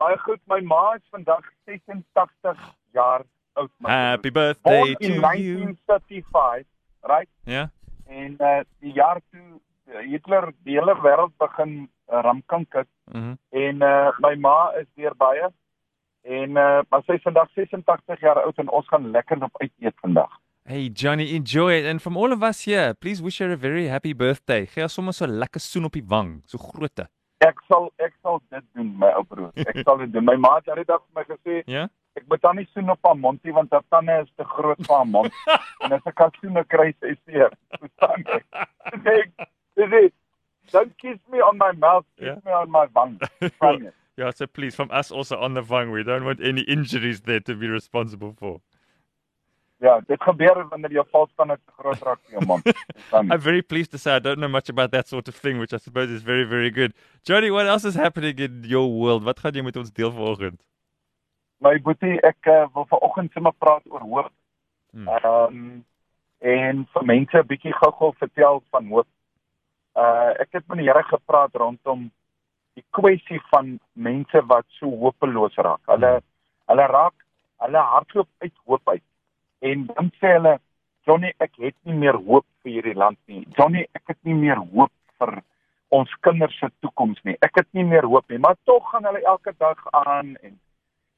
Baie 0.00 0.16
goed. 0.24 0.40
My 0.48 0.60
ma 0.64 0.94
is 0.96 1.02
vandag 1.10 1.44
86 1.66 2.56
jaar 2.92 3.22
oud. 3.52 3.70
Happy 3.82 4.30
birthday 4.30 4.80
Born 4.80 4.94
to 4.94 5.04
in 5.04 5.12
you. 5.12 5.20
1935, 5.20 6.64
right? 7.02 7.28
Ja. 7.44 7.70
En 8.06 8.36
uh 8.40 8.60
die 8.80 8.92
jaar 8.92 9.20
toe 9.30 9.60
uh, 9.88 10.00
Hitler 10.10 10.52
die 10.64 10.76
hele 10.78 10.94
wêreld 11.02 11.32
begin 11.38 11.88
uh, 12.12 12.20
ramkink 12.22 12.72
het 12.72 12.88
Mhm. 13.12 13.34
en 13.50 13.82
uh 13.82 14.10
my 14.20 14.34
ma 14.36 14.72
is 14.80 14.86
deur 14.96 15.14
baie 15.16 15.48
en 16.24 16.50
uh 16.56 16.80
maar 16.88 17.02
sy 17.06 17.12
is 17.18 17.22
vandag 17.22 17.48
86 17.54 18.20
jaar 18.20 18.42
oud 18.44 18.58
en 18.58 18.68
ons 18.70 18.88
gaan 18.88 19.10
lekker 19.10 19.42
op 19.42 19.60
uit 19.60 19.72
eet 19.80 19.94
vandag. 20.00 20.30
Hey 20.66 20.86
Johnny, 20.94 21.34
enjoy 21.36 21.72
it. 21.74 21.84
And 21.86 22.00
from 22.00 22.16
all 22.16 22.32
of 22.32 22.42
us 22.42 22.64
here, 22.64 22.94
please 22.94 23.22
wish 23.22 23.38
her 23.38 23.52
a 23.52 23.56
very 23.56 23.86
happy 23.88 24.14
birthday. 24.14 24.64
Gee 24.66 24.80
haar 24.82 24.88
sommer 24.90 25.12
so 25.12 25.26
lekker 25.26 25.60
soen 25.60 25.84
op 25.84 25.92
die 25.92 26.04
wang, 26.08 26.42
so 26.46 26.58
grootte. 26.58 27.08
Ek 27.44 27.60
sal 27.68 27.90
ek 28.00 28.14
sal 28.22 28.40
dit 28.50 28.64
doen 28.72 28.94
my 28.98 29.10
ou 29.18 29.24
broer. 29.28 29.50
Ek 29.54 29.82
sal 29.84 29.98
dit 29.98 30.12
doen. 30.12 30.24
My 30.24 30.36
ma 30.40 30.54
het 30.56 30.64
daardie 30.64 30.86
dag 30.88 31.02
vir 31.04 31.20
my 31.20 31.24
gesê 31.28 31.62
Ja? 31.68 31.88
Ek 32.16 32.26
moet 32.30 32.42
dan 32.42 32.56
nie 32.56 32.66
soen 32.72 32.90
op 32.90 33.00
haar 33.06 33.16
mondie 33.18 33.52
want 33.52 33.72
haar 33.74 33.84
tande 33.90 34.20
is 34.22 34.30
te 34.36 34.44
groot 34.44 34.80
vir 34.86 34.96
haar 34.96 35.06
mond. 35.10 35.32
en 35.82 35.92
as 35.96 36.06
ek 36.06 36.18
haar 36.22 36.30
soene 36.40 36.64
kry, 36.70 36.92
sy 37.00 37.14
seer. 37.24 37.50
Verstaan 37.80 38.22
jy? 38.28 38.40
Ek. 39.14 39.48
Dit. 39.74 40.14
Don't 40.72 40.94
kiss 40.98 41.18
me 41.30 41.42
on 41.42 41.58
my 41.58 41.72
mouth, 41.72 42.06
kiss 42.18 42.26
Ja. 42.26 42.40
me 42.44 42.52
on 42.52 42.70
my 42.70 42.86
wang. 42.94 43.18
Yeah, 44.16 44.30
so 44.30 44.46
please, 44.46 44.76
from 44.76 44.90
us 44.92 45.10
also 45.10 45.36
on 45.40 45.54
the 45.54 45.62
vang, 45.62 45.90
we 45.90 46.04
don't 46.04 46.24
want 46.24 46.40
any 46.40 46.60
injuries 46.60 47.22
there 47.22 47.40
to 47.40 47.56
be 47.56 47.66
responsible 47.66 48.32
for. 48.38 48.60
Ja, 49.82 49.98
dit 50.06 50.22
gebeur 50.22 50.68
wanneer 50.70 50.92
jou 50.94 51.04
valstande 51.10 51.56
te 51.58 51.72
groot 51.80 51.98
raak 52.06 52.20
vir 52.30 52.38
jou 52.38 52.60
jy? 52.62 52.74
I'm 53.32 53.40
very 53.40 53.60
pleased 53.60 53.90
to 53.90 53.98
say 53.98 54.14
I 54.14 54.20
don't 54.20 54.38
know 54.38 54.48
much 54.48 54.68
about 54.70 54.92
that 54.92 55.08
sort 55.08 55.26
of 55.28 55.34
thing, 55.34 55.58
which 55.58 55.74
I 55.74 55.78
suppose 55.78 56.10
is 56.10 56.22
very, 56.22 56.44
very 56.44 56.70
good. 56.70 56.94
Johnny, 57.24 57.50
what 57.50 57.66
else 57.66 57.84
is 57.84 57.96
happening 57.96 58.38
in 58.38 58.62
your 58.64 58.86
world? 58.88 59.24
Wat 59.24 59.40
gaan 59.42 59.58
jy 59.58 59.62
met 59.66 59.76
ons 59.76 59.90
deel 59.90 60.12
vanoggend? 60.14 60.62
My 61.64 61.78
boetie, 61.80 62.18
ek 62.20 62.48
uh, 62.52 62.66
wil 62.74 62.84
vanoggend 62.90 63.32
sommer 63.32 63.54
praat 63.58 63.84
oor 63.88 64.04
hoop. 64.04 64.32
Hmm. 64.92 65.08
Ehm 65.08 65.82
en 66.44 66.82
vir 66.92 67.04
mense 67.08 67.38
'n 67.38 67.48
bietjie 67.48 67.72
gou-gou 67.72 68.12
vertel 68.20 68.60
van 68.70 68.88
hoop. 68.92 69.06
Uh 69.96 70.32
ek 70.42 70.50
het 70.52 70.66
met 70.68 70.78
die 70.78 70.88
Here 70.88 71.02
gepraat 71.02 71.54
rondom 71.54 72.10
die 72.76 72.84
kwessie 72.90 73.40
van 73.50 73.78
mense 73.92 74.42
wat 74.46 74.66
so 74.78 74.90
hopeloos 75.04 75.56
raak. 75.56 75.80
Hulle 75.86 76.20
hulle 76.68 76.86
raak 76.86 77.14
hulle 77.64 77.78
hardloop 77.92 78.28
uit 78.38 78.52
hoop 78.66 78.88
uit. 78.88 79.02
En 79.60 79.86
dan 79.86 80.10
sê 80.20 80.34
hulle, 80.36 80.58
Johnny, 81.06 81.32
ek 81.38 81.56
het 81.62 81.76
nie 81.88 81.96
meer 81.96 82.18
hoop 82.28 82.46
vir 82.62 82.72
hierdie 82.72 82.98
land 82.98 83.18
nie. 83.26 83.46
Johnny, 83.56 83.86
ek 83.94 84.12
het 84.12 84.20
nie 84.22 84.36
meer 84.36 84.60
hoop 84.74 84.92
vir 85.18 85.40
ons 85.88 86.12
kinders 86.20 86.58
se 86.58 86.68
toekoms 86.80 87.22
nie. 87.24 87.36
Ek 87.40 87.56
het 87.60 87.68
nie 87.72 87.84
meer 87.84 88.04
hoop 88.04 88.28
nie, 88.28 88.38
maar 88.38 88.56
tog 88.64 88.90
gaan 88.90 89.06
hulle 89.08 89.24
elke 89.24 89.54
dag 89.58 89.80
aan 89.92 90.36
en 90.42 90.58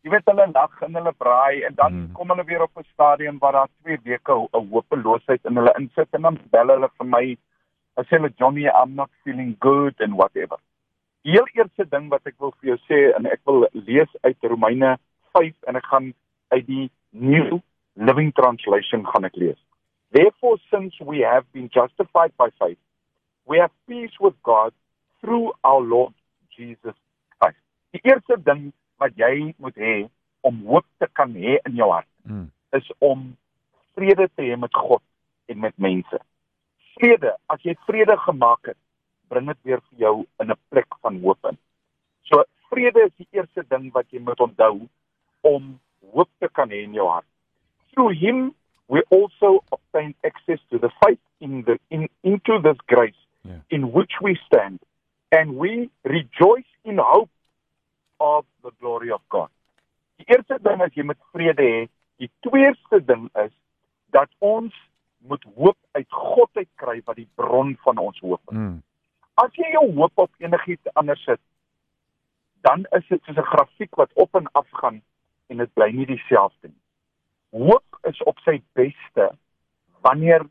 jy 0.07 0.13
weet 0.13 0.29
hulle 0.31 0.45
lag 0.55 0.83
en 0.87 0.95
hulle 0.95 1.13
braai 1.19 1.65
en 1.67 1.75
dan 1.75 1.93
Mhm. 1.95 2.13
kom 2.15 2.29
hulle 2.31 2.45
weer 2.47 2.63
op 2.63 2.77
'n 2.79 2.85
stadium 2.93 3.39
waar 3.39 3.53
daar 3.53 3.69
2 3.83 3.99
weke 4.05 4.33
'n 4.33 4.69
hopeloosheid 4.71 5.45
in 5.45 5.57
hulle 5.57 5.75
insit 5.79 6.09
en 6.15 6.23
dan 6.23 6.39
bel 6.51 6.69
hulle 6.69 6.89
vir 6.99 7.07
my 7.07 7.37
en 7.97 8.05
sê 8.05 8.17
hulle 8.19 8.33
Johnny 8.39 8.67
I'm 8.69 8.95
not 8.95 9.11
feeling 9.25 9.57
good 9.59 10.01
and 10.01 10.15
whatever. 10.15 10.59
Die 11.25 11.33
heel 11.33 11.49
eerste 11.55 11.85
ding 11.89 12.09
wat 12.09 12.27
ek 12.27 12.35
wil 12.39 12.53
vir 12.61 12.69
jou 12.77 12.79
sê 12.89 13.17
en 13.17 13.27
ek 13.27 13.41
wil 13.47 13.67
lees 13.73 14.09
uit 14.23 14.37
Romeine 14.43 14.99
5 15.35 15.55
en 15.67 15.77
ek 15.77 15.87
gaan 15.87 16.15
uit 16.51 16.67
die 16.67 16.91
New 17.11 17.61
Living 17.97 18.33
Translation 18.35 19.07
gaan 19.07 19.25
ek 19.25 19.37
lees. 19.37 19.59
Therefore 20.13 20.59
since 20.71 21.05
we 21.05 21.25
have 21.25 21.45
been 21.53 21.69
justified 21.69 22.33
by 22.37 22.51
faith 22.59 22.79
we 23.47 23.59
have 23.59 23.73
peace 23.87 24.17
with 24.21 24.35
God 24.43 24.73
through 25.21 25.53
our 25.63 25.83
Lord 25.83 26.13
Jesus 26.57 26.95
Christ. 27.39 27.59
Die 27.93 28.01
eerste 28.03 28.37
ding 28.43 28.73
wat 28.99 29.17
jy 29.17 29.55
moet 29.59 29.75
hê 29.77 30.09
om 30.47 30.63
hoop 30.67 30.87
te 30.99 31.07
kan 31.13 31.33
hê 31.35 31.59
in 31.67 31.75
jou 31.77 31.91
hart 31.93 32.09
Mm. 32.27 32.51
is 32.73 32.91
om 32.99 33.37
vrede 33.95 34.29
te 34.35 34.43
hê 34.43 34.57
met 34.59 34.75
God 34.75 35.03
en 35.49 35.59
met 35.61 35.79
mense. 35.79 36.19
Vrede, 36.99 37.37
as 37.47 37.63
jy 37.63 37.75
vrede 37.87 38.17
gemaak 38.17 38.67
het, 38.67 38.77
bring 39.29 39.47
dit 39.47 39.59
weer 39.63 39.81
vir 39.91 39.99
jou 39.99 40.27
in 40.41 40.51
'n 40.51 40.57
plek 40.71 40.87
van 41.03 41.21
hoop 41.23 41.39
in. 41.51 41.59
So 42.25 42.43
vrede 42.71 43.05
is 43.07 43.13
die 43.17 43.29
eerste 43.31 43.65
ding 43.69 43.93
wat 43.93 44.07
jy 44.11 44.19
moet 44.21 44.41
onthou 44.41 44.89
om 45.43 45.79
hoop 46.13 46.29
te 46.41 46.49
kan 46.49 46.69
hê 46.71 46.83
in 46.83 46.95
jou 46.95 47.09
hart. 47.09 47.27
Through 47.93 48.13
him 48.19 48.55
we 48.89 49.03
also 49.11 49.63
obtain 49.71 50.15
access 50.25 50.61
to 50.71 50.79
the 50.79 50.91
faith 51.01 51.21
in 51.41 51.63
the 51.63 51.79
in 51.91 52.09
into 52.23 52.61
this 52.61 52.79
grace 52.87 53.21
Yeah. 53.43 53.61
in 53.69 53.93
which 53.93 54.21
we 54.21 54.35
stand 54.35 54.81
and 55.31 55.57
we 55.57 55.89
rejoice 56.03 56.67
in 56.85 56.99
hope 56.99 57.31
of 58.17 58.45
the 58.63 58.73
glory 58.81 59.11
of 59.11 59.23
God. 59.29 59.51
Die 60.17 60.27
eerste 60.29 60.59
ding 60.63 60.83
is 60.85 60.95
jy 60.95 61.05
moet 61.05 61.21
vrede 61.33 61.63
hê. 61.63 61.87
Die 62.21 62.31
tweede 62.41 63.01
ding 63.05 63.29
is 63.45 63.53
dat 64.15 64.31
ons 64.39 64.75
moet 65.27 65.45
hoop 65.57 65.77
uit 65.93 66.07
God 66.13 66.51
uit 66.57 66.69
kry 66.81 67.01
wat 67.05 67.17
die 67.17 67.29
bron 67.35 67.75
van 67.85 67.99
ons 67.99 68.21
hoop 68.25 68.41
is. 68.53 68.57
Mm. 68.57 68.79
As 69.43 69.53
jy 69.59 69.69
jou 69.75 69.85
hoop 69.99 70.25
op 70.27 70.33
enigiets 70.41 70.95
anders 70.95 71.23
sit, 71.25 71.41
dan 72.65 72.87
is 72.97 73.05
dit 73.09 73.23
soos 73.25 73.37
'n 73.37 73.51
grafiek 73.53 73.95
wat 73.95 74.13
op 74.15 74.35
en 74.35 74.49
af 74.53 74.69
gaan 74.71 75.03
en 75.47 75.57
dit 75.57 75.73
bly 75.75 75.91
nie 75.91 76.07
dieselfde 76.07 76.69
nie. 76.69 76.83
Hoop 77.51 77.99
is 78.03 78.23
op 78.23 78.39
sy 78.39 78.63
beste 78.73 79.31
wanneer 80.01 80.47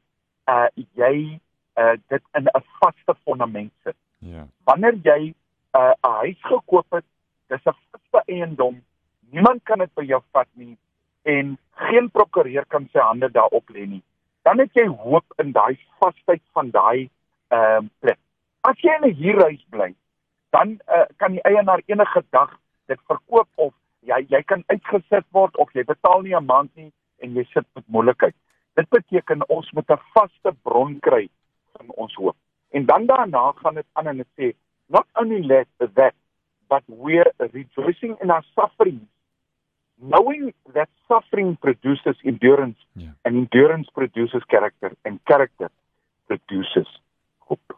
uh 0.48 0.68
jy 0.94 1.40
uh 1.78 1.96
dit 2.08 2.24
in 2.34 2.46
'n 2.46 2.64
vaste 2.80 3.16
fondament 3.24 3.74
sit. 3.84 3.98
Yeah. 4.20 4.48
Wanneer 4.64 4.96
jy 5.04 5.34
uh, 5.76 5.94
'n 6.02 6.12
huis 6.22 6.42
gekoop 6.42 6.86
het, 6.90 7.06
dis 7.50 7.66
'n 7.66 7.76
vaste 7.92 8.22
eiendom. 8.26 8.82
Niemand 9.32 9.64
kan 9.64 9.80
dit 9.80 9.94
by 9.94 10.04
jou 10.04 10.22
vat 10.32 10.48
nie 10.54 10.78
en 11.24 11.58
geen 11.72 12.10
prokureur 12.12 12.66
kan 12.66 12.90
sy 12.94 13.00
hande 13.00 13.30
daarop 13.32 13.70
lê 13.70 13.86
nie. 13.88 14.04
Dan 14.44 14.60
het 14.60 14.74
jy 14.74 14.88
hoop 14.88 15.26
in 15.38 15.52
daai 15.52 15.78
vasheid 16.00 16.42
van 16.54 16.70
daai 16.70 17.10
ehm 17.50 17.84
uh, 17.84 17.90
plek. 18.00 18.20
As 18.62 18.78
jy 18.82 18.94
in 18.96 19.10
'n 19.10 19.16
huurhuis 19.22 19.66
bly, 19.70 19.96
dan 20.50 20.80
uh, 20.88 21.06
kan 21.18 21.32
die 21.32 21.42
eienaar 21.42 21.82
enige 21.86 22.24
dag 22.30 22.60
dit 22.88 23.00
verkoop 23.08 23.48
of 23.56 23.74
jy 24.02 24.26
jy 24.30 24.42
kan 24.44 24.64
uitgesit 24.68 25.26
word 25.32 25.58
of 25.58 25.74
jy 25.74 25.84
betaal 25.84 26.22
nie 26.22 26.36
'n 26.36 26.46
maand 26.46 26.76
nie 26.76 26.92
en 27.18 27.34
jy 27.34 27.44
sit 27.54 27.66
met 27.76 27.88
moeilikheid. 27.88 28.36
Dit 28.76 28.90
beteken 28.90 29.50
ons 29.50 29.72
moet 29.72 29.90
'n 29.90 30.02
vaste 30.14 30.52
bron 30.64 31.00
kry 31.00 31.30
van 31.78 31.90
ons 31.90 32.14
hoop. 32.16 32.38
En 32.72 32.86
dan 32.86 33.06
daarna 33.06 33.52
gaan 33.52 33.76
dit 33.76 33.88
aan 33.94 34.08
en 34.08 34.18
dit 34.18 34.32
sê 34.38 34.56
not 34.88 35.08
only 35.14 35.42
let 35.42 35.68
that 35.96 36.14
but 36.70 36.84
we're 36.88 37.32
rejoicing 37.54 38.16
in 38.22 38.32
our 38.32 38.44
sufferings 38.56 39.06
knowing 40.02 40.54
that 40.74 40.90
suffering 41.08 41.56
produces 41.62 42.16
endurance 42.24 42.78
Yeah. 42.96 43.12
and 43.26 43.36
endurance 43.38 43.88
produces 43.94 44.44
character 44.50 44.92
and 45.06 45.20
character 45.26 45.70
produces 46.28 46.88
hope. 47.40 47.74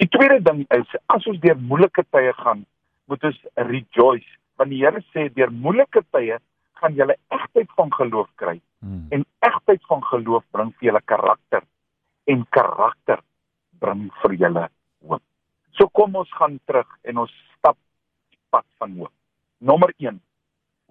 Die 0.00 0.06
tweede 0.08 0.40
ding 0.42 0.66
is 0.70 0.86
as 1.08 1.26
ons 1.26 1.40
deur 1.40 1.56
moeilike 1.56 2.04
tye 2.10 2.32
gaan, 2.42 2.66
moet 3.08 3.24
ons 3.24 3.40
rejoice 3.56 4.28
want 4.58 4.70
die 4.70 4.80
Here 4.84 5.00
sê 5.14 5.28
deur 5.34 5.50
moeilike 5.50 6.02
tye 6.12 6.36
gaan 6.80 6.94
jy 6.96 7.06
egtheid 7.32 7.68
van 7.76 7.90
geloof 7.92 8.28
kry 8.36 8.60
Mm. 8.82 9.08
en 9.12 9.24
egtheid 9.44 9.82
van 9.88 10.00
geloof 10.08 10.44
bring 10.52 10.70
vir 10.78 10.86
julle 10.88 11.00
karakter 11.04 11.62
en 12.26 12.46
karakter 12.48 13.20
bring 13.80 14.06
vir 14.22 14.32
julle 14.40 14.62
hoop. 15.04 15.22
So 15.78 15.88
kom 15.88 16.16
ons 16.18 16.30
gaan 16.38 16.58
terug 16.66 16.88
en 17.08 17.22
ons 17.24 17.32
stap 17.56 17.76
die 18.30 18.40
pad 18.50 18.66
van 18.82 18.96
hoop. 18.98 19.12
Nommer 19.58 19.92
1. 19.98 20.18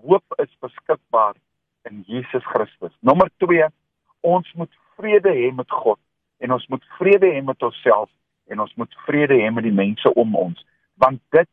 Hoop 0.05 0.39
is 0.39 0.51
beskikbaar 0.63 1.35
in 1.89 2.03
Jesus 2.07 2.45
Christus. 2.53 2.93
Nommer 3.01 3.31
2. 3.43 3.67
Ons 4.27 4.47
moet 4.59 4.71
vrede 4.99 5.33
hê 5.35 5.49
met 5.55 5.69
God 5.71 5.99
en 6.39 6.55
ons 6.55 6.65
moet 6.71 6.83
vrede 6.97 7.27
hê 7.33 7.41
met 7.43 7.63
onsself 7.63 8.09
en 8.49 8.63
ons 8.63 8.75
moet 8.79 8.99
vrede 9.05 9.37
hê 9.41 9.49
met 9.51 9.65
die 9.67 9.75
mense 9.75 10.13
om 10.15 10.35
ons 10.39 10.65
want 10.99 11.21
dit 11.35 11.49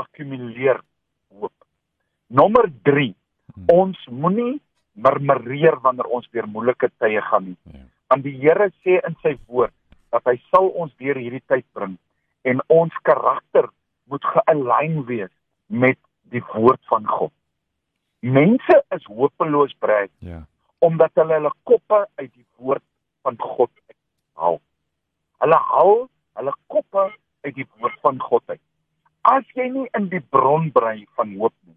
akkumuleer 0.00 0.80
hoop. 1.36 1.54
Nommer 2.28 2.68
3. 2.88 3.10
Hmm. 3.54 3.72
Ons 3.74 4.04
moenie 4.08 4.60
murmureer 5.00 5.76
wanneer 5.84 6.08
ons 6.08 6.28
deur 6.32 6.48
moeilike 6.48 6.90
tye 7.00 7.20
gaan 7.30 7.50
nie. 7.50 7.58
Ja. 7.72 7.84
Want 8.10 8.24
die 8.26 8.36
Here 8.42 8.70
sê 8.84 9.00
in 9.06 9.16
sy 9.24 9.36
woord 9.46 9.74
dat 10.10 10.26
hy 10.26 10.36
sal 10.50 10.70
ons 10.74 10.94
deur 10.98 11.18
hierdie 11.20 11.44
tyd 11.48 11.66
bring 11.76 11.96
en 12.42 12.62
ons 12.66 12.94
karakter 13.02 13.68
moet 14.04 14.24
gealign 14.24 15.04
wees 15.04 15.32
met 15.66 15.98
die 16.30 16.42
woord 16.52 16.80
van 16.90 17.06
God. 17.06 17.32
Mense 18.20 18.84
is 18.96 19.04
hopeloos 19.04 19.74
breed 19.78 20.10
Ja. 20.18 20.46
omdat 20.78 21.10
hulle 21.14 21.32
hulle 21.32 21.52
koppe 21.62 22.08
uit 22.14 22.32
die 22.34 22.46
woord 22.56 22.82
van 23.22 23.36
God 23.38 23.70
haal. 24.34 24.60
Hulle 25.38 25.56
haal 25.56 26.08
hulle 26.34 26.54
koppe 26.66 27.12
uit 27.40 27.54
die 27.54 27.66
woord 27.78 28.00
van 28.00 28.20
God 28.20 28.42
uit. 28.46 28.60
As 29.22 29.44
jy 29.54 29.68
nie 29.68 29.88
in 29.98 30.08
die 30.08 30.20
bron 30.20 30.70
brei 30.72 31.06
van 31.14 31.36
hoop 31.36 31.54
nie, 31.66 31.76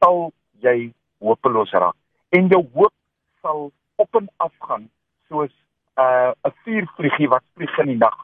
sal 0.00 0.32
jy 0.60 0.92
hopeloos 1.20 1.70
raak 1.72 1.96
en 2.32 2.48
jou 2.48 2.62
hoop 2.74 2.94
sal 3.42 3.70
op 3.96 4.14
en 4.16 4.28
af 4.36 4.52
gaan 4.58 4.88
soos 5.28 5.52
'n 5.96 6.00
uh, 6.00 6.32
'n 6.44 6.52
vuurvliegie 6.64 7.28
wat 7.28 7.44
vlieg 7.54 7.78
in 7.78 7.86
die 7.86 7.96
nag. 7.96 8.16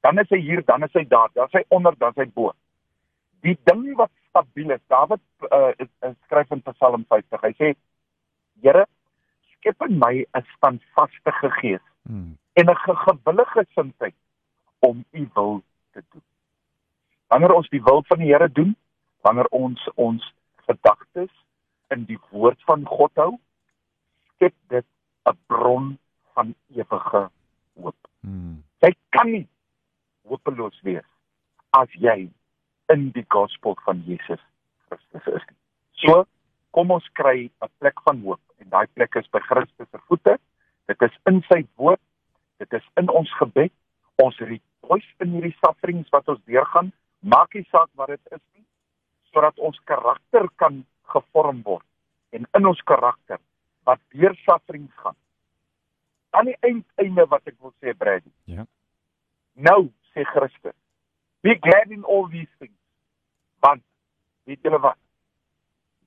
Dan 0.00 0.18
is 0.18 0.28
hy 0.30 0.40
hier, 0.40 0.62
dan 0.64 0.82
is 0.82 0.92
hy 0.94 1.04
daar, 1.08 1.30
dan 1.34 1.46
is 1.46 1.58
hy 1.60 1.64
onder, 1.68 1.94
dan 1.98 2.14
is 2.14 2.22
hy 2.24 2.28
bo. 2.34 2.52
Die 3.46 3.56
ding 3.68 3.84
wat 3.96 4.10
stabiel 4.28 4.74
is, 4.74 4.82
Dawid 4.92 5.22
uh, 5.50 5.72
skryf 6.26 6.50
in 6.54 6.62
Psalm 6.66 7.04
50. 7.08 7.42
Hy 7.42 7.52
sê: 7.58 7.72
"Here, 8.62 8.86
skep 9.56 9.82
in 9.88 9.98
my 9.98 10.24
'n 10.24 10.46
standvaste 10.56 11.32
gees 11.60 11.84
hmm. 12.06 12.36
en 12.54 12.70
'n 12.70 12.76
gewillige 13.06 13.66
gesindheid 13.66 14.14
om 14.78 15.04
u 15.12 15.28
wil 15.34 15.62
te 15.92 16.02
doen." 16.10 16.24
Wanneer 17.28 17.52
ons 17.52 17.68
die 17.68 17.82
wil 17.82 18.02
van 18.06 18.18
die 18.18 18.32
Here 18.32 18.48
doen, 18.52 18.76
wanneer 19.22 19.48
ons 19.50 19.88
ons 19.94 20.34
gedagtes 20.66 21.32
in 21.90 22.04
die 22.04 22.18
woord 22.30 22.62
van 22.66 22.86
God 22.86 23.12
hou, 23.14 23.38
skep 24.34 24.54
dit 24.68 24.86
'n 25.26 25.38
bron 25.46 25.98
van 26.34 26.54
ewige 26.74 27.28
hoop. 27.74 27.96
Hmm. 28.20 28.62
Jy 28.78 28.94
kan 29.08 29.30
nie 29.30 29.46
hopeloos 30.30 30.78
wees 30.86 31.06
as 31.76 31.92
jy 32.00 32.28
in 32.92 33.10
die 33.16 33.24
gospel 33.34 33.76
van 33.84 34.02
Jesus 34.06 34.42
Christus 34.88 35.26
is. 35.34 35.46
So, 36.02 36.24
kom 36.76 36.92
ons 36.94 37.06
kry 37.18 37.50
'n 37.50 37.70
plek 37.80 38.00
van 38.04 38.20
hoop 38.22 38.40
en 38.60 38.68
daai 38.68 38.86
plek 38.94 39.16
is 39.16 39.28
by 39.32 39.40
Christus 39.40 39.88
se 39.90 39.98
voete. 40.08 40.38
Dit 40.86 41.02
is 41.02 41.16
in 41.26 41.42
sy 41.48 41.66
woord. 41.76 42.00
Dit 42.58 42.72
is 42.72 42.86
in 42.96 43.08
ons 43.10 43.32
gebed. 43.38 43.72
Ons 44.22 44.38
rejoice 44.38 45.12
in 45.20 45.34
hierdie 45.34 45.56
sufferings 45.64 46.08
wat 46.10 46.28
ons 46.28 46.40
deurgaan. 46.44 46.92
Maak 47.20 47.54
nie 47.54 47.66
saak 47.70 47.90
wat 47.94 48.08
dit 48.08 48.32
is 48.32 48.42
nie, 48.54 48.64
sodat 49.32 49.58
ons 49.58 49.78
karakter 49.84 50.48
kan 50.56 50.84
gevorm 51.12 51.62
word 51.62 51.84
en 52.30 52.46
in 52.58 52.66
ons 52.66 52.80
karakter 52.82 53.38
wat 53.84 54.00
deur 54.14 54.34
sufferings 54.44 54.92
gaan. 55.02 55.16
Aan 56.30 56.50
die 56.50 56.58
einde 56.60 57.26
wat 57.30 57.46
ek 57.46 57.56
wil 57.60 57.72
sê 57.80 57.94
Brady. 57.96 58.32
Ja. 58.44 58.66
Nou 59.54 59.88
sê 60.16 60.24
Christus, 60.32 60.74
be 61.44 61.54
glad 61.66 61.92
in 61.92 62.04
all 62.04 62.24
these 62.32 62.48
things. 62.58 62.78
Want 63.60 63.84
weet 64.48 64.64
julle 64.64 64.80
wat? 64.80 64.98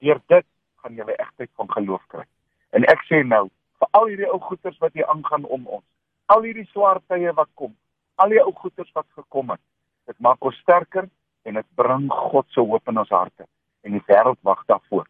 Deur 0.01 0.21
dit 0.33 0.47
gaan 0.81 0.97
julle 0.97 1.15
egtheid 1.15 1.51
van 1.59 1.69
geloof 1.75 2.01
kry. 2.11 2.25
En 2.73 2.87
ek 2.89 3.05
sê 3.09 3.21
nou, 3.27 3.45
vir 3.79 3.93
al 3.99 4.09
hierdie 4.09 4.31
ou 4.31 4.39
goeters 4.49 4.81
wat 4.81 4.97
hier 4.97 5.07
aangaan 5.13 5.45
om 5.45 5.69
ons, 5.79 5.85
al 6.33 6.43
hierdie 6.47 6.67
swaar 6.73 6.99
tye 7.11 7.31
wat 7.37 7.51
kom, 7.59 7.75
al 8.19 8.33
die 8.33 8.41
ou 8.41 8.51
goeters 8.55 8.91
wat 8.97 9.07
gekom 9.19 9.53
het, 9.53 9.63
dit 10.09 10.19
maak 10.25 10.43
ons 10.43 10.57
sterker 10.65 11.07
en 11.45 11.61
dit 11.61 11.69
bring 11.79 12.09
God 12.31 12.49
se 12.55 12.65
hoop 12.65 12.91
in 12.91 12.99
ons 13.05 13.15
harte 13.15 13.47
en 13.85 13.95
die 13.95 14.03
wêreld 14.09 14.41
wag 14.43 14.65
daarvoor 14.67 15.07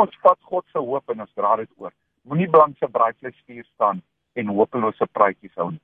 ons 0.00 0.18
vat 0.22 0.38
God 0.50 0.66
se 0.72 0.82
hoop 0.82 1.12
en 1.12 1.24
ons 1.24 1.34
dra 1.38 1.56
dit 1.60 1.70
oor. 1.80 1.92
Moenie 2.28 2.48
blank 2.50 2.76
se 2.78 2.88
braaivleisvuur 2.92 3.64
staan 3.74 4.02
en 4.36 4.54
hopelose 4.58 5.06
praatjies 5.16 5.54
hou 5.60 5.70
nie. 5.72 5.82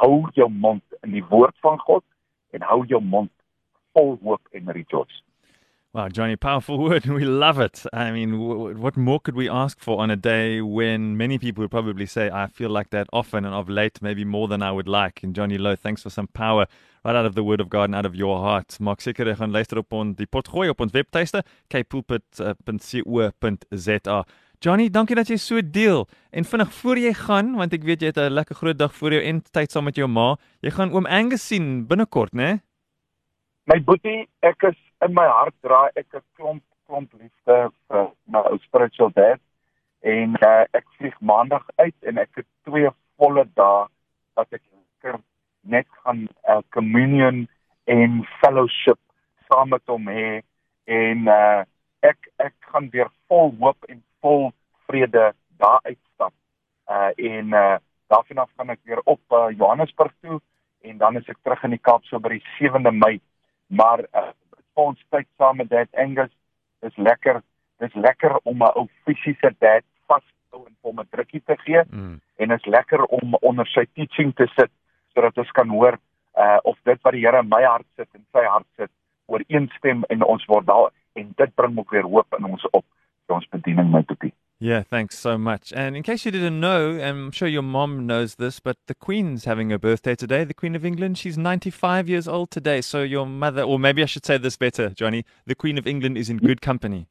Hou 0.00 0.28
jou 0.36 0.48
mond 0.48 0.82
in 1.04 1.12
die 1.16 1.24
woord 1.32 1.56
van 1.64 1.78
God 1.86 2.04
en 2.56 2.64
hou 2.64 2.84
jou 2.88 3.00
mond 3.04 3.32
vol 3.96 4.16
hoop 4.22 4.56
en 4.56 4.72
rejoice. 4.72 5.20
Wow, 5.92 6.08
Johnny, 6.08 6.36
powerful 6.36 6.78
word. 6.78 7.04
We 7.18 7.24
love 7.24 7.58
it. 7.58 7.84
I 7.92 8.12
mean, 8.12 8.38
what 8.78 8.96
more 8.96 9.18
could 9.18 9.34
we 9.34 9.48
ask 9.48 9.80
for 9.80 10.00
on 10.00 10.08
a 10.08 10.16
day 10.16 10.60
when 10.60 11.16
many 11.16 11.36
people 11.36 11.62
would 11.62 11.72
probably 11.72 12.06
say, 12.06 12.30
I 12.30 12.46
feel 12.46 12.70
like 12.70 12.90
that 12.90 13.08
often 13.12 13.44
and 13.44 13.52
of 13.52 13.68
late, 13.68 14.00
maybe 14.00 14.24
more 14.24 14.46
than 14.46 14.62
I 14.62 14.70
would 14.70 14.86
like. 14.86 15.24
And 15.24 15.34
Johnny 15.34 15.58
Lowe, 15.58 15.74
thanks 15.74 16.02
for 16.04 16.10
some 16.10 16.28
power 16.28 16.68
right 17.04 17.16
out 17.16 17.26
of 17.26 17.34
the 17.34 17.42
Word 17.42 17.60
of 17.60 17.68
God 17.68 17.84
and 17.84 17.96
out 17.96 18.06
of 18.06 18.14
your 18.14 18.38
heart. 18.38 18.78
Maak 18.78 19.00
seker 19.02 19.26
jy 19.26 19.34
gaan 19.40 19.50
luister 19.50 19.78
op 19.82 19.92
ons 19.98 20.14
die 20.14 20.26
pot 20.30 20.48
gooi 20.52 20.68
op 20.70 20.80
ons 20.84 20.92
webtuiste 20.94 21.42
kpulpit.co.za. 21.74 22.38
Johnny, 24.60 24.90
dankie 24.92 25.16
dat 25.16 25.30
jy 25.32 25.38
so 25.40 25.60
deel. 25.64 26.02
En 26.36 26.44
vinnig 26.44 26.72
voor 26.82 26.98
jy 27.00 27.14
gaan, 27.16 27.54
want 27.56 27.72
ek 27.72 27.84
weet 27.88 28.02
jy 28.04 28.08
het 28.10 28.18
'n 28.20 28.36
lekker 28.36 28.54
groot 28.54 28.78
dag 28.78 28.92
voor 28.94 29.12
jou 29.16 29.22
en 29.24 29.40
tyd 29.40 29.70
saam 29.70 29.84
met 29.84 29.96
jou 29.96 30.08
ma. 30.08 30.36
Jy 30.60 30.70
gaan 30.70 30.92
oom 30.92 31.06
Angus 31.06 31.46
sien 31.46 31.86
binnekort, 31.86 32.32
né? 32.32 32.44
Nee? 32.44 32.60
My 33.64 33.80
boetie, 33.80 34.28
ek 34.42 34.62
is 34.62 34.76
in 35.00 35.14
my 35.14 35.24
hart 35.24 35.54
dra 35.62 35.88
ek 35.94 36.12
'n 36.12 36.20
klomp 36.36 36.62
klomp 36.86 37.12
liefde 37.12 37.70
vir 37.88 38.12
my 38.26 38.40
ou 38.50 38.58
spiritual 38.58 39.10
dad 39.14 39.40
en 40.02 40.36
uh, 40.42 40.64
ek 40.72 40.84
vlieg 40.98 41.16
maandag 41.20 41.64
uit 41.76 41.96
en 42.02 42.18
ek 42.18 42.30
het 42.34 42.46
twee 42.68 42.90
volle 43.16 43.44
dae 43.54 43.86
wat 44.36 44.52
ek 44.52 44.62
net 45.62 45.86
gaan 46.04 46.28
uh, 46.48 46.60
communion 46.68 47.48
en 47.86 48.24
fellowship 48.40 49.00
saam 49.48 49.68
met 49.68 49.82
hom 49.86 50.08
hê 50.08 50.42
en 50.84 51.28
uh, 51.28 51.64
ek 52.02 52.28
ek 52.36 52.54
gaan 52.72 52.90
weer 52.92 53.08
vol 53.28 53.54
hoop 53.60 53.88
en 53.88 54.02
vol 54.20 54.52
vrede 54.86 55.32
daar 55.58 55.80
uitstap. 55.82 56.32
Uh 56.88 57.12
en 57.16 57.54
uh 57.54 57.76
daarvan 58.10 58.42
af 58.42 58.50
gaan 58.56 58.70
ek 58.70 58.80
weer 58.82 59.00
op 59.04 59.20
uh, 59.30 59.46
Johannesburg 59.54 60.12
toe 60.20 60.40
en 60.82 60.98
dan 60.98 61.16
is 61.16 61.28
ek 61.30 61.38
terug 61.42 61.62
in 61.62 61.76
die 61.76 61.84
Kaap 61.88 62.04
so 62.04 62.18
by 62.18 62.32
die 62.34 62.44
7de 62.58 62.90
Mei 62.90 63.20
maar 63.70 64.02
uh, 64.02 64.32
ons 64.74 64.98
tyd 65.14 65.28
saam 65.38 65.60
met 65.60 65.70
Dad 65.70 65.88
Angus 65.94 66.32
is 66.86 66.96
lekker. 66.96 67.42
Dis 67.78 67.94
lekker 67.94 68.38
om 68.42 68.62
'n 68.64 68.72
ou 68.74 68.88
fisiese 69.04 69.54
dad 69.58 69.84
vas 70.08 70.24
te 70.24 70.56
hou 70.56 70.66
en 70.66 70.76
hom 70.82 71.00
'n 71.00 71.08
drukkie 71.10 71.42
te 71.44 71.56
gee 71.64 71.82
mm. 71.86 72.20
en 72.36 72.50
is 72.50 72.64
lekker 72.64 73.04
om 73.04 73.34
onder 73.40 73.66
sy 73.66 73.86
teaching 73.94 74.34
te 74.34 74.46
sit 74.56 74.72
sodat 75.14 75.38
ons 75.38 75.50
kan 75.50 75.68
hoor 75.68 75.98
uh 76.38 76.58
of 76.62 76.78
dit 76.82 76.98
wat 77.02 77.12
die 77.12 77.26
Here 77.26 77.38
in 77.38 77.48
my 77.48 77.62
hart 77.62 77.86
sit 77.96 78.08
en 78.14 78.26
sy 78.32 78.44
hart 78.44 78.66
sit 78.76 78.90
ooreenstem 79.26 80.04
en 80.08 80.24
ons 80.24 80.44
word 80.46 80.66
daar 80.66 80.90
en 81.12 81.32
dit 81.36 81.54
bring 81.54 81.78
ook 81.78 81.90
weer 81.90 82.06
hoop 82.06 82.34
in 82.38 82.44
ons 82.44 82.66
op 82.70 82.84
vir 83.30 83.38
ons 83.38 83.46
bediening 83.54 83.90
my. 83.94 84.02
Yeah, 84.62 84.82
thanks 84.82 85.18
so 85.18 85.38
much. 85.38 85.72
And 85.74 85.96
in 85.96 86.02
case 86.02 86.26
you 86.26 86.30
didn't 86.30 86.60
know, 86.60 86.90
and 86.90 87.02
I'm 87.02 87.30
sure 87.30 87.48
your 87.48 87.62
mom 87.62 88.06
knows 88.06 88.34
this, 88.34 88.60
but 88.60 88.76
the 88.88 88.94
Queen's 88.94 89.46
having 89.46 89.72
a 89.72 89.78
birthday 89.78 90.14
today, 90.14 90.44
the 90.44 90.52
Queen 90.52 90.76
of 90.76 90.84
England. 90.84 91.16
She's 91.16 91.38
95 91.38 92.10
years 92.10 92.28
old 92.28 92.50
today. 92.50 92.82
So 92.82 93.02
your 93.02 93.24
mother, 93.24 93.62
or 93.62 93.78
maybe 93.78 94.02
I 94.02 94.06
should 94.06 94.26
say 94.26 94.36
this 94.36 94.58
better, 94.58 94.90
Johnny, 94.90 95.24
the 95.46 95.54
Queen 95.54 95.78
of 95.78 95.86
England 95.86 96.18
is 96.18 96.28
in 96.28 96.36
good 96.36 96.60
company. 96.60 97.06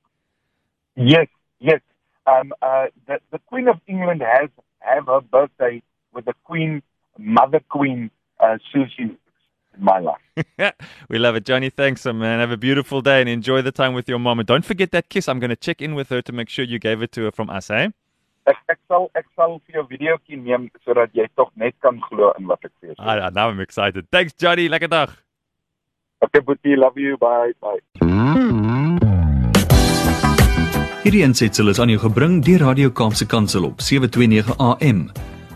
Yes, 0.96 1.28
yes. 1.60 1.82
Um, 2.28 2.54
uh, 2.62 2.88
the, 3.08 3.20
the 3.32 3.40
Queen 3.48 3.68
of 3.68 3.80
England 3.88 4.22
has 4.22 4.50
have 4.82 5.08
her 5.08 5.22
birthday 5.22 5.82
with 6.14 6.26
the 6.26 6.34
Queen, 6.44 6.84
Mother 7.18 7.62
Queen, 7.68 8.12
uh, 8.40 8.60
Susie 8.72 9.18
in 9.80 9.86
my 9.86 10.00
life. 10.00 10.74
we 11.10 11.18
love 11.18 11.36
it, 11.36 11.46
Johnny. 11.46 11.70
Thanks, 11.70 12.06
man. 12.06 12.40
Have 12.40 12.52
a 12.52 12.58
beautiful 12.58 13.02
day 13.02 13.22
and 13.22 13.30
enjoy 13.30 13.62
the 13.62 13.72
time 13.72 13.94
with 13.94 14.08
your 14.08 14.20
mom. 14.20 14.40
And 14.40 14.48
don't 14.48 14.66
forget 14.66 14.92
that 14.92 15.10
kiss. 15.10 15.28
I'm 15.28 15.40
going 15.40 15.50
to 15.50 15.56
check 15.56 15.82
in 15.82 15.96
with 15.96 16.10
her 16.10 16.22
to 16.22 16.32
make 16.32 16.50
sure 16.50 16.66
you 16.66 16.80
gave 16.80 17.02
it 17.02 17.12
to 17.14 17.24
her 17.24 17.32
from 17.32 17.50
us, 17.50 17.70
eh? 17.70 17.90
Ek 18.50 18.58
ek 18.72 18.80
sal 18.90 19.10
ek 19.20 19.28
sal 19.38 19.60
vir 19.68 19.78
jou 19.78 19.84
videoetjie 19.92 20.38
neem 20.42 20.70
sodat 20.82 21.14
jy 21.14 21.28
tog 21.38 21.52
net 21.60 21.76
kan 21.86 22.00
glo 22.08 22.32
in 22.40 22.48
wat 22.50 22.64
ek 22.66 22.72
sê. 22.82 22.96
Ah, 22.98 23.30
now 23.30 23.50
I'm 23.50 23.60
excited. 23.60 24.08
Thanks, 24.10 24.34
Johnny. 24.34 24.70
Lekker 24.72 24.90
dag. 24.90 25.14
Okay, 26.26 26.42
Boetie, 26.42 26.76
love 26.76 26.98
you. 26.98 27.18
Bye. 27.18 27.54
Bye. 27.62 27.80
Hierdie 31.04 31.24
ensitsel 31.24 31.72
is 31.72 31.80
aan 31.80 31.94
jou 31.94 32.02
gebring 32.02 32.42
deur 32.46 32.66
Radio 32.68 32.90
Kaapse 32.92 33.28
Kansel 33.30 33.70
op 33.70 33.82
729 33.86 34.58
AM. 34.58 35.10